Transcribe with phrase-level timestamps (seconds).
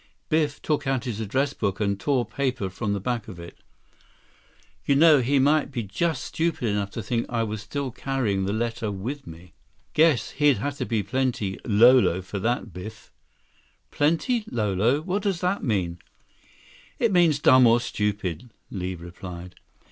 [0.29, 3.59] Biff took out his address book and tore paper from the back of it.
[4.83, 8.51] "You know he might be just stupid enough to think I was still carrying the
[8.51, 9.53] letter with me."
[9.93, 13.11] "Guess he'd have to be plenty lolo for that, Biff."
[13.91, 15.01] "Plenty lolo?
[15.01, 15.99] What does that mean?"
[16.97, 19.53] "It means dumb or stupid," Li replied.